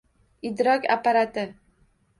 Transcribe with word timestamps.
Idrok 0.49 0.89
apparati 0.97 1.45